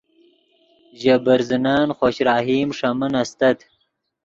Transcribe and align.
ژے 0.99 1.15
برزنن 1.25 1.87
خوش 1.97 2.15
رحیم 2.27 2.67
ݰے 2.77 2.89
من 2.99 3.13
استت 3.21 3.57